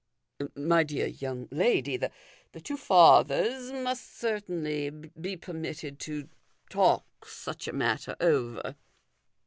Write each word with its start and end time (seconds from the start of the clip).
"My 0.55 0.81
dear 0.83 1.05
young 1.05 1.47
lady, 1.51 1.95
the 1.95 2.11
two 2.59 2.75
fathers 2.75 3.71
must 3.71 4.17
certainly 4.17 4.89
be 4.89 5.37
permitted 5.37 5.99
to 5.99 6.27
talk 6.71 7.03
such 7.27 7.67
a 7.67 7.71
matter 7.73 8.15
over." 8.19 8.75